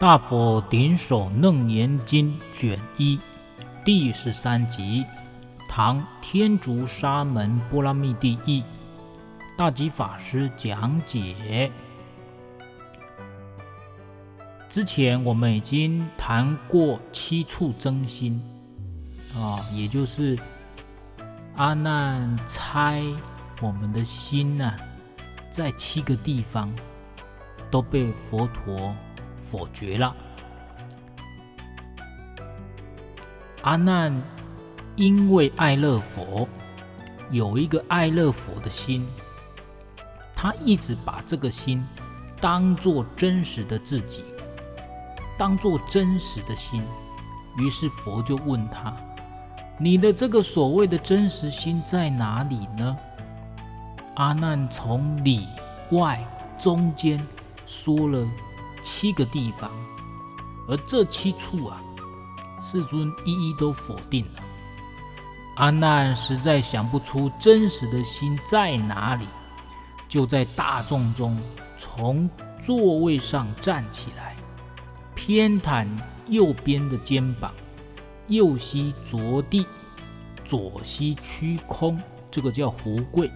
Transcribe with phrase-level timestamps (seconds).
[0.00, 3.20] 大佛顶首楞严经卷一
[3.84, 5.04] 第十三集，
[5.68, 8.64] 唐天竺沙门波拉密帝译，
[9.58, 11.70] 大吉法师讲解。
[14.70, 18.42] 之前我们已经谈过七处增心
[19.36, 20.38] 啊，也就是
[21.56, 23.04] 阿难猜
[23.60, 24.80] 我们的心呐、啊，
[25.50, 26.74] 在七个地方
[27.70, 28.96] 都被佛陀
[29.50, 30.14] 否决了。
[33.62, 34.14] 阿难
[34.96, 36.48] 因为爱乐佛，
[37.30, 39.06] 有一个爱乐佛的心，
[40.34, 41.84] 他一直把这个心
[42.40, 44.24] 当做真实的自己。
[45.36, 46.82] 当做真实的心，
[47.56, 48.94] 于是佛就问他
[49.80, 52.96] ：“你的这个所谓的真实心在哪里呢？”
[54.16, 55.48] 阿难从里
[55.92, 56.22] 外
[56.58, 57.26] 中间
[57.64, 58.26] 说了
[58.80, 59.70] 七个地方，
[60.68, 61.82] 而这七处啊，
[62.60, 64.42] 世尊一一都否定了。
[65.56, 69.26] 阿难实在想不出真实的心在哪里，
[70.08, 71.36] 就在大众中
[71.76, 72.28] 从
[72.60, 74.36] 座位上站起来。
[75.14, 75.86] 偏袒
[76.28, 77.52] 右边的肩膀，
[78.28, 79.66] 右膝着地，
[80.44, 82.00] 左膝虚空，
[82.30, 83.30] 这个叫胡跪，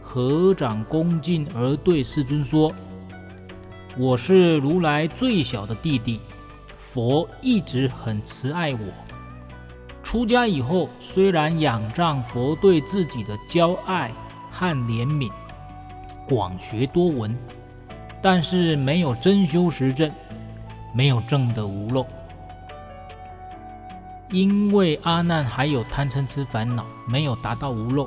[0.00, 2.72] 合掌恭敬而对世尊说
[3.98, 6.20] ：“我是如来最小的弟弟，
[6.76, 8.78] 佛一直很慈爱我。
[10.02, 14.12] 出家以后，虽然仰仗佛对自己的教爱
[14.50, 15.30] 和怜悯，
[16.26, 17.36] 广学多闻，
[18.22, 20.10] 但是没有真修实证。”
[20.94, 22.06] 没有证得无漏，
[24.28, 28.06] 因为阿难还有贪嗔痴烦恼，没有达到无漏，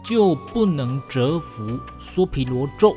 [0.00, 2.94] 就不能折服娑毗罗咒。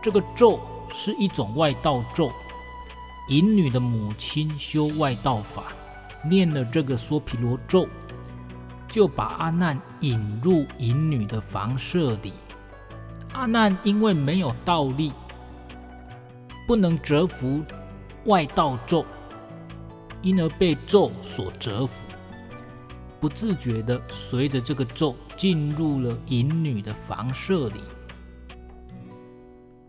[0.00, 0.58] 这个咒
[0.92, 2.30] 是一种外道咒，
[3.28, 5.72] 淫女的母亲修外道法，
[6.22, 7.88] 念了这个娑毗罗咒，
[8.88, 12.32] 就把阿难引入淫女的房舍里。
[13.32, 15.12] 阿难因为没有道力，
[16.66, 17.62] 不能折服。
[18.26, 19.04] 外道咒，
[20.20, 22.06] 因而被咒所折服，
[23.18, 27.80] 不自觉地随着这个咒进入了淫女的房舍里。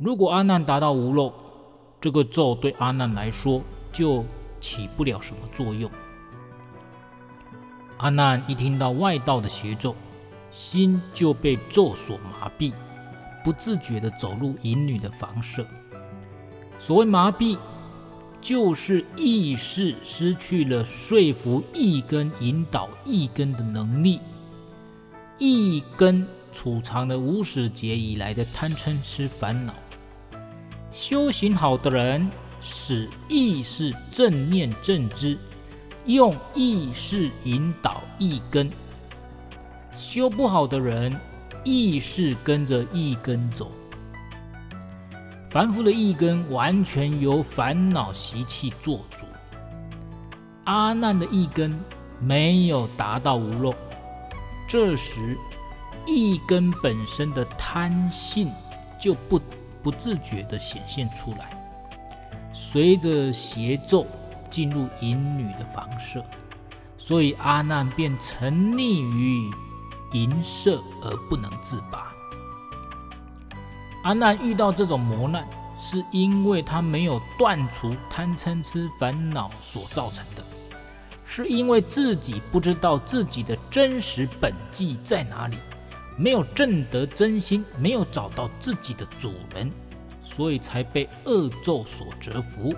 [0.04, 1.32] 如果阿难达到无漏，
[2.02, 4.26] 这个咒对阿难来说就
[4.60, 5.90] 起不了什么作用。
[7.98, 9.96] 阿难一听到外道的邪咒，
[10.52, 12.74] 心就被咒所麻痹，
[13.44, 15.66] 不自觉地走入淫女的房舍。
[16.78, 17.58] 所谓麻痹。
[18.42, 24.20] 就是意识失去了说服意根、引导意根的能力，
[25.38, 29.74] 意根储藏了无始劫以来的贪嗔痴烦恼。
[30.94, 32.30] 修行好的人，
[32.62, 35.36] 使意识正念正知，
[36.06, 38.70] 用意识引导意根；
[39.96, 41.20] 修不好的人，
[41.64, 43.72] 意识跟着意根走。
[45.50, 49.26] 凡夫的意根完全由烦恼习气做主，
[50.66, 51.76] 阿难的意根
[52.20, 53.74] 没有达到无漏，
[54.68, 55.36] 这时
[56.06, 58.52] 意根本身的贪性
[59.00, 59.40] 就不
[59.84, 61.56] 不自觉地显现出来，
[62.54, 64.08] 随着邪咒
[64.50, 66.24] 进入淫女的房舍，
[66.98, 69.52] 所以阿难便沉溺于
[70.14, 72.12] 淫色而不能自拔。
[74.04, 80.44] 阿难遇到这种磨难，是因为他没有断除贪嗔痴烦恼所造成的，
[81.26, 85.58] 是因为自己不知道自己的真实本迹在哪里，
[86.18, 89.72] 没有证得真心，没有找到自己的主人，
[90.22, 92.74] 所以才被恶咒所折服。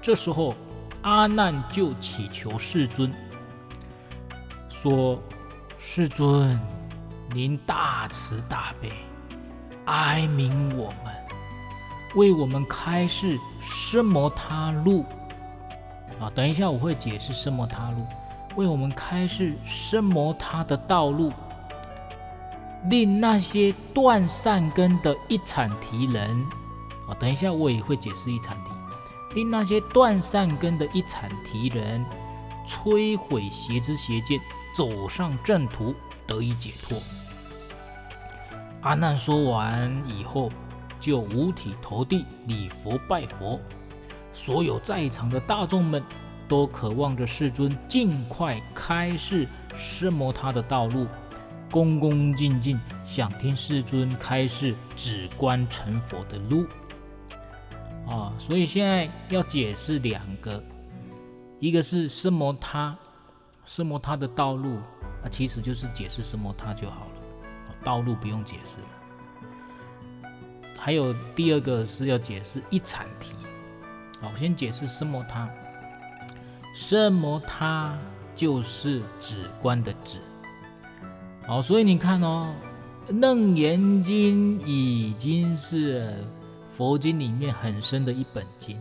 [0.00, 0.54] 这时候，
[1.02, 3.12] 阿难就祈求世尊，
[4.68, 5.20] 说
[5.78, 6.58] ：“世尊，
[7.34, 8.90] 您大慈大悲。”
[9.86, 11.12] 哀悯我们，
[12.14, 15.04] 为我们开示奢摩他路
[16.20, 16.30] 啊！
[16.32, 18.06] 等一下我会解释奢摩他路，
[18.54, 21.32] 为我们开示奢摩他的道路，
[22.90, 26.30] 令那些断善根的一阐提人
[27.08, 27.14] 啊！
[27.18, 28.70] 等一下我也会解释一阐提，
[29.34, 32.04] 令那些断善根的一阐提人
[32.66, 34.40] 摧毁邪知邪见，
[34.74, 35.94] 走上正途，
[36.26, 36.98] 得以解脱。
[38.82, 40.50] 阿难说完以后，
[40.98, 43.60] 就五体投地礼佛拜佛。
[44.32, 46.02] 所有在场的大众们
[46.48, 51.06] 都渴望着世尊尽快开示奢摩他的道路，
[51.72, 56.66] 恭恭敬敬想听世尊开示止观成佛的路。
[58.06, 60.62] 啊，所以现在要解释两个，
[61.58, 62.94] 一个是奢摩他，
[63.66, 64.80] 奢摩他的道路，
[65.24, 70.30] 那其实就是解释奢摩他就好了，道路不用解释了。
[70.76, 73.32] 还有第二个是要解释一禅提，
[74.20, 75.48] 好，我先解释奢摩他，
[76.76, 77.96] 奢摩他
[78.34, 80.18] 就是止观的止，
[81.46, 82.52] 好，所以你看哦。
[83.20, 86.24] 《楞严经》已经是
[86.70, 88.78] 佛经里面很深的一本经。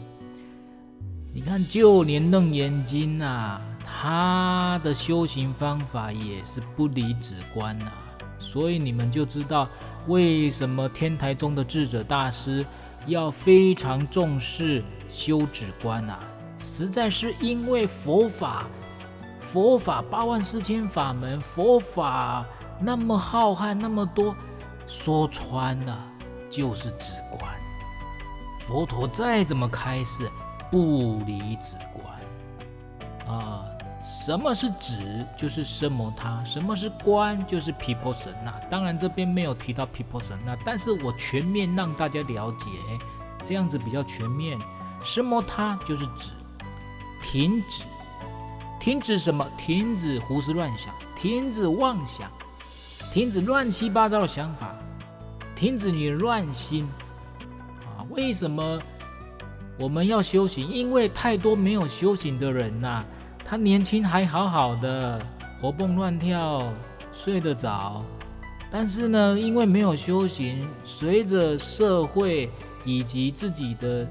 [1.34, 7.92] 你看，就连《楞严经》啊，它的修行方法也是不离止观呐。
[8.38, 9.68] 所以你们就知道
[10.08, 12.64] 为什么天台宗的智者大师
[13.08, 16.20] 要非常重视修止观啊，
[16.60, 18.68] 实在是因为佛法，
[19.52, 22.46] 佛法八万四千法门，佛法。
[22.80, 24.34] 那么浩瀚，那么多，
[24.88, 25.98] 说穿了
[26.50, 27.42] 就是止观。
[28.66, 30.32] 佛陀再怎么开示，
[30.72, 33.66] 不离止观啊。
[34.02, 35.26] 什么是止？
[35.38, 36.42] 就是奢摩他。
[36.46, 37.46] 什么是观？
[37.46, 38.58] 就是毗婆舍那。
[38.70, 42.70] 当然这边没有提到毗婆舍那，但是我全面让大家了解，
[43.44, 44.58] 这样子比较全面。
[45.04, 46.32] 奢摩他就是止，
[47.22, 47.84] 停止，
[48.82, 49.48] 停止什么？
[49.60, 52.32] 停止胡思乱想，停止妄想。
[53.14, 54.76] 停止乱七八糟的想法，
[55.56, 56.90] 停止你乱心
[57.86, 58.02] 啊！
[58.10, 58.82] 为什么
[59.78, 60.68] 我们要修行？
[60.68, 63.06] 因为太多没有修行的人呐、
[63.46, 65.24] 他年轻还好好的，
[65.62, 66.68] 活蹦乱跳，
[67.14, 68.04] 睡得着。
[68.72, 72.50] 但是呢，因为没有修行，随着社会
[72.84, 74.08] 以及自己的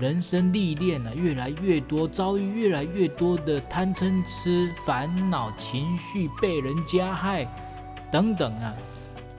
[0.00, 7.46] 人生历练呢、啊，越来越多，遭遇越来越多的贪嗔痴烦恼情绪，被人加害。
[8.10, 8.72] 等等啊，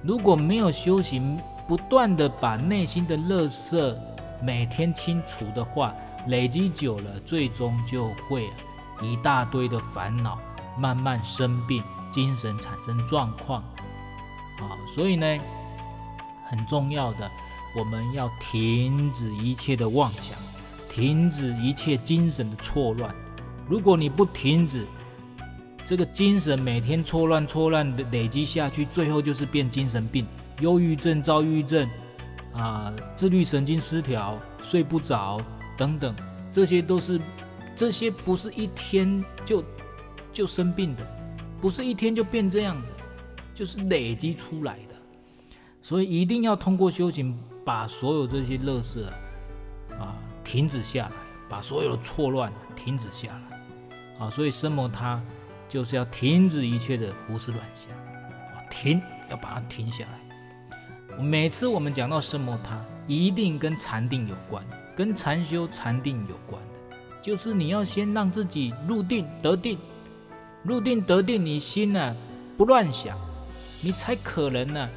[0.04, 3.98] 如果没有修行，不断的把内心的垃圾
[4.42, 5.94] 每天清除的话，
[6.28, 8.50] 累积久了，最终就会
[9.02, 10.38] 一大堆的烦恼，
[10.78, 13.62] 慢慢生病，精神产生状况。
[14.60, 15.26] 啊，所以呢，
[16.50, 17.32] 很重要的，
[17.78, 20.38] 我们要停止一切的妄想，
[21.00, 23.16] 停止一切精神的错乱。
[23.70, 24.86] 如果你不停止，
[25.86, 30.28] 这个精神每天错乱错乱的累积下去，最后就是变精神病、
[30.60, 31.90] 忧郁症、躁郁症
[32.54, 35.42] 啊，自律神经失调、睡不着
[35.78, 36.14] 等等，
[36.52, 37.18] 这些都是，
[37.78, 39.64] 这些不是一天就
[40.34, 41.08] 就生病的，
[41.62, 42.88] 不是一天就变这样的，
[43.56, 44.96] 就是累积出来的。
[45.82, 49.10] 所以一定要通过修行，把所有这些乐色
[50.50, 51.12] 停止下来，
[51.48, 54.30] 把所有的错乱停止下来啊。
[54.30, 55.22] 所以奢摩他。
[55.68, 57.94] 就是要停止一切的胡思乱想，
[58.72, 59.00] 停，
[59.30, 61.22] 要把它停下来。
[61.22, 64.66] 每次我们讲到奢摩他，一定跟禅定有关，
[64.96, 69.78] 跟禅修禅定有关的，就是你要先让自己入定得定，
[70.64, 72.16] 入定得定，你心呢、
[72.58, 73.16] 不乱想，
[73.80, 74.90] 你才可能呢、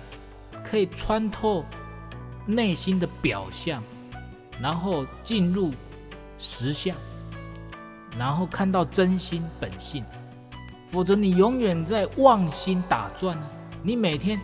[0.64, 1.66] 可以穿透
[2.46, 3.84] 内心的表象，
[4.60, 5.72] 然后进入
[6.36, 6.96] 实相，
[8.18, 10.04] 然后看到真心本性。
[10.86, 13.46] 否则你永远在妄心打转呢。
[13.82, 14.38] 你每天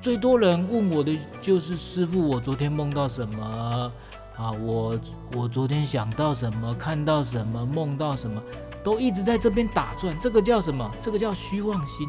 [0.00, 3.42] 最多人问我的就是师父，我昨天梦到什么
[4.36, 4.52] 啊？
[4.52, 4.98] 我
[5.34, 8.42] 我昨天想到什么，看到什么，梦到什么，
[8.82, 10.18] 都一直在这边打转。
[10.20, 10.90] 这个叫什么？
[11.00, 12.08] 这个叫虚妄心。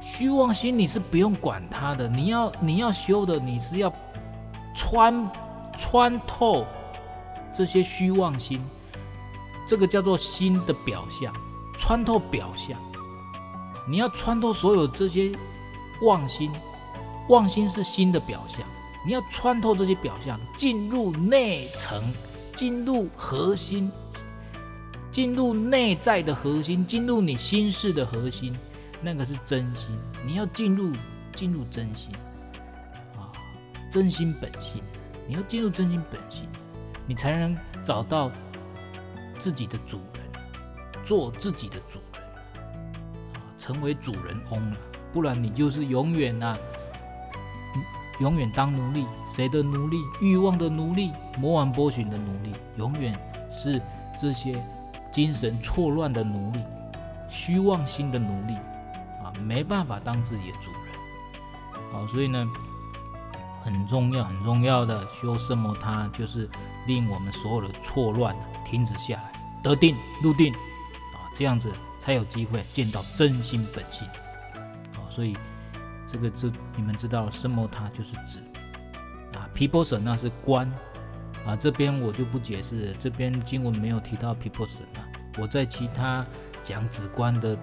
[0.00, 3.92] 虚妄心你是不用管它的，你要你要修的，你是要
[4.74, 5.28] 穿
[5.76, 6.66] 穿透
[7.54, 8.60] 这些虚妄心。
[9.66, 11.34] 这个叫做心的表象。
[11.76, 12.78] 穿透表象，
[13.88, 15.36] 你要穿透所有这些
[16.02, 16.52] 妄心，
[17.28, 18.64] 妄心是心的表象，
[19.04, 22.00] 你要穿透这些表象，进入内层，
[22.54, 23.90] 进入核心，
[25.10, 28.56] 进入内在的核心，进入你心事的核心，
[29.02, 29.98] 那个是真心。
[30.24, 30.92] 你要进入
[31.34, 32.14] 进入真心
[33.16, 33.34] 啊，
[33.90, 34.80] 真心本性，
[35.26, 36.48] 你要进入真心本性，
[37.06, 38.30] 你才能找到
[39.38, 40.24] 自己的主人。
[41.02, 42.22] 做自己的主人
[43.34, 44.76] 啊，成为主人翁了，
[45.12, 46.56] 不然你就是永远啊，
[48.20, 49.98] 永远当奴隶，谁的奴隶？
[50.22, 53.18] 欲望的奴隶，魔王波旬的奴隶，永远
[53.50, 53.82] 是
[54.18, 54.58] 这些
[55.12, 56.64] 精神错乱的奴隶，
[57.28, 58.54] 虚妄心的奴隶
[59.22, 60.80] 啊，没办法当自己的主人。
[61.92, 62.48] 好，所以呢，
[63.64, 66.48] 很重要很重要的修奢摩他，就是
[66.86, 71.32] 令我们所有的错乱停止下来，得定入定啊。
[71.34, 74.06] 这样子才有机会见到真心本性，
[74.92, 75.36] 啊，所以
[76.06, 78.38] 这个这你们知道，奢摩他就是指
[79.34, 80.70] 啊，毗婆舍那是观
[81.46, 85.00] 啊，这边我就不解释，这边经文没有提到毗婆舍那。
[85.42, 86.24] 我在其他
[86.62, 87.56] 讲止观的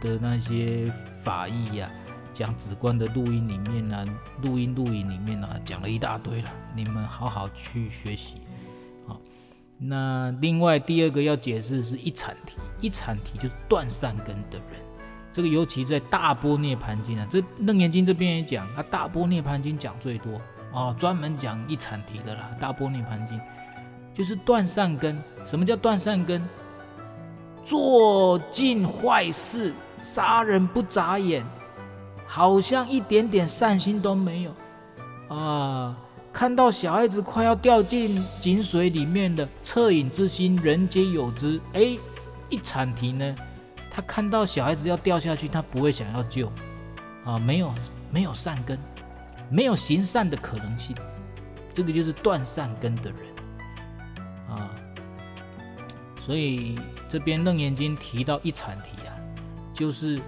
[0.00, 0.92] 的那些
[1.24, 1.90] 法义呀、
[2.36, 4.04] 讲止观的录音里面呢、啊，
[4.42, 8.42] 录音录影里面呢、啊，讲了一大堆了，你们好好去学习。
[9.06, 9.18] 好，
[9.78, 14.78] 那另外第二个要解释是一阐提，一阐提就是断善根的人，
[15.32, 20.38] 这个尤其在大波涅盘经啊，这楞严经这边也讲，他大波涅盘经讲最多。
[20.74, 23.38] 啊，专门讲一阐提的啦，《大波涅盘经》
[24.12, 25.18] 就是断善根。
[25.46, 26.46] 什么叫断善根？
[27.64, 31.42] 做尽坏事，杀人不眨眼，
[32.26, 34.54] 好像一点点善心都没有
[35.34, 35.96] 啊！
[36.32, 41.60] 看到小孩子快要掉进井水里面的恻隐之心，人皆有之。
[41.72, 41.98] 哎，
[42.50, 43.36] 一阐提呢，
[43.90, 46.52] 他看到小孩子要掉下去，他不会想要救
[47.24, 47.74] 啊，没有
[48.10, 48.78] 没有善根。
[49.48, 50.96] 没有行善的可能性，
[51.72, 53.20] 这个就是断善根的人
[54.50, 54.74] 啊。
[56.20, 59.14] 所以这边楞严经提到一阐提啊，
[59.72, 60.20] 就是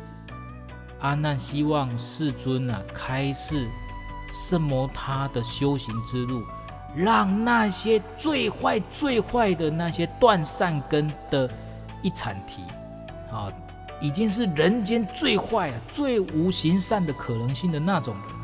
[1.01, 3.69] 阿难希望世尊啊开示
[4.31, 6.45] 奢摩他的修行之路，
[6.95, 11.49] 让那些最坏最坏的那些断善根的
[12.03, 12.63] 一阐提
[13.33, 13.53] 啊，
[14.01, 18.39] 已经是人间最坏啊、最无行善的可能性的那种人。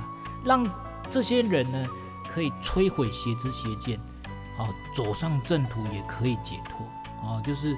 [0.44, 0.70] 让
[1.10, 1.88] 这些人呢，
[2.28, 3.98] 可以摧毁邪知邪见，
[4.58, 6.86] 啊，走上正途也可以解脱，
[7.28, 7.76] 啊，就是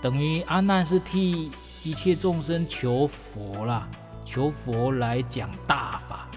[0.00, 1.50] 等于阿难是替
[1.84, 3.88] 一切众生求佛啦，
[4.24, 6.28] 求佛来讲大法，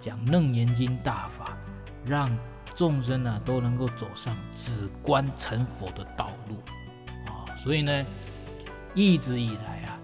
[0.00, 1.56] 讲楞严经大法，
[2.04, 2.34] 让
[2.74, 6.56] 众生呢都能够走上止观成佛的道路，
[7.26, 8.04] 啊，所以呢，
[8.94, 9.98] 一直以来啊，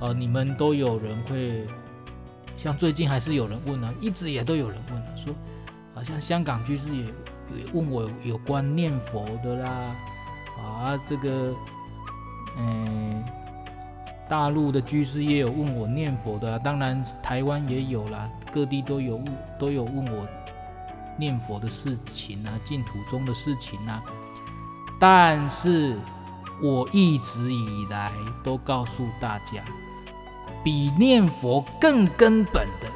[0.00, 1.66] 呃，你们都有人会。
[2.54, 5.34] 像最近还是有人问呢、啊，一直也都有人问啊，说
[5.94, 9.96] 好像香港居士也也问我有关念佛的啦，
[10.58, 11.54] 啊，这个，
[12.56, 13.22] 嗯，
[14.28, 19.20] 大陆的居士也有问我念佛的，当然台湾也有啦，各地都有
[19.58, 20.26] 都有问我
[21.16, 24.02] 念佛的事情啊，净土中的事情啊，
[24.98, 25.96] 但是
[26.62, 29.62] 我一直以来都告诉大家。
[30.64, 32.88] 比念佛更根本的，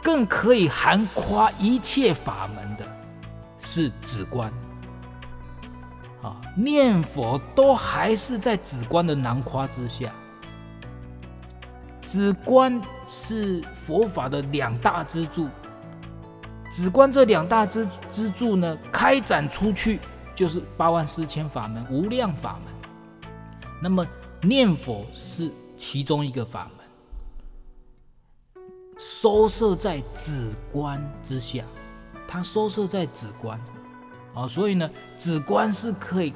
[0.00, 2.86] 更可以涵括一切法门的，
[3.58, 4.52] 是止观。
[6.22, 10.12] 啊，念佛都还是在止观的囊括之下。
[12.02, 15.48] 止观是佛法的两大支柱。
[16.70, 20.00] 止观这两大支支柱呢，开展出去
[20.34, 22.72] 就是八万四千法门、无量法门。
[23.82, 24.06] 那么
[24.40, 25.50] 念佛是。
[25.74, 26.70] 其中一个法
[28.54, 28.62] 门，
[28.96, 31.64] 收摄在止观之下，
[32.28, 33.60] 它收摄在止观
[34.34, 36.32] 啊，所以呢，止观是可以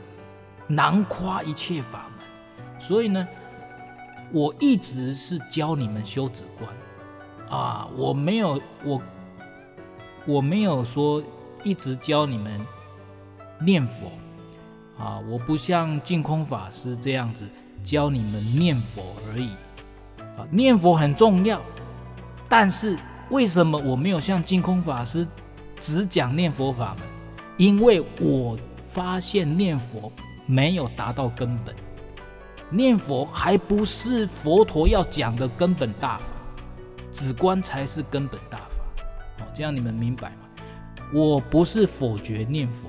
[0.66, 3.26] 囊括一切法门，所以呢，
[4.32, 6.70] 我一直是教你们修止观
[7.60, 9.02] 啊，我没有我
[10.26, 11.22] 我没有说
[11.64, 12.60] 一直教你们
[13.60, 14.10] 念佛
[14.98, 17.44] 啊，我不像净空法师这样子。
[17.84, 19.50] 教你们念佛而已，
[20.36, 21.60] 啊，念佛很重要，
[22.48, 22.98] 但是
[23.30, 25.24] 为什么我没有像净空法师
[25.78, 27.15] 只讲念佛法门？
[27.56, 30.12] 因为我发现念佛
[30.46, 31.74] 没有达到根本，
[32.70, 36.26] 念佛还不是佛陀要讲的根本大法，
[37.10, 39.42] 止观才是根本大法。
[39.42, 40.46] 哦，这样你们明白吗？
[41.14, 42.88] 我不是否决念佛，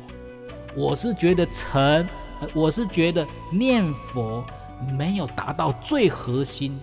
[0.75, 2.07] 我是觉得成，
[2.53, 4.43] 我是觉得念佛。
[4.95, 6.79] 没有达到最核心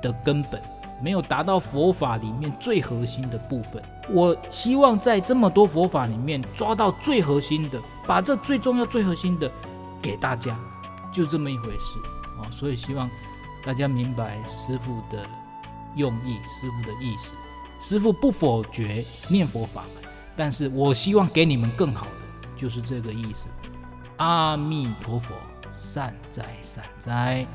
[0.00, 0.58] 的根本，
[1.02, 3.82] 没有达到佛法里面最核心的部分。
[4.10, 9.50] 我希望在这么多佛法里面抓到最核心的，把这最重要、最核心的
[10.00, 10.58] 给大家，
[11.12, 11.98] 就这么一回事
[12.40, 12.50] 啊！
[12.50, 13.08] 所以希望
[13.64, 15.26] 大家明白师傅的
[15.96, 17.34] 用意，师傅的意思。
[17.80, 23.48] 师傅不否决念佛法门，但是我希望给你们更好的，就是这个意思。
[24.18, 25.34] 阿弥陀佛。
[25.74, 27.46] 善哉善哉。